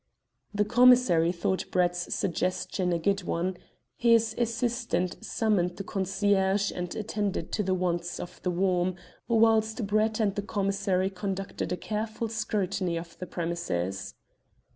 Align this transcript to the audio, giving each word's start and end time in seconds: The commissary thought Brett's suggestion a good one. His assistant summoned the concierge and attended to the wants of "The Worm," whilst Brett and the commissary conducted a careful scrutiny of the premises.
The 0.51 0.65
commissary 0.65 1.31
thought 1.31 1.69
Brett's 1.69 2.11
suggestion 2.15 2.91
a 2.91 2.97
good 2.97 3.21
one. 3.21 3.55
His 3.95 4.33
assistant 4.35 5.17
summoned 5.23 5.77
the 5.77 5.83
concierge 5.83 6.71
and 6.71 6.95
attended 6.95 7.51
to 7.51 7.61
the 7.61 7.75
wants 7.75 8.19
of 8.19 8.41
"The 8.41 8.49
Worm," 8.49 8.95
whilst 9.27 9.85
Brett 9.85 10.19
and 10.19 10.33
the 10.33 10.41
commissary 10.41 11.11
conducted 11.11 11.71
a 11.71 11.77
careful 11.77 12.29
scrutiny 12.29 12.97
of 12.97 13.15
the 13.19 13.27
premises. 13.27 14.15